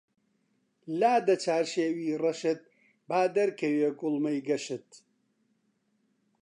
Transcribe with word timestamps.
لادە 0.99 1.35
چارشێوی 1.43 2.17
ڕەشت 2.21 2.61
با 3.09 3.21
دەرکەوێ 3.35 3.89
کوڵمەی 3.99 4.43
گەشت 4.47 4.87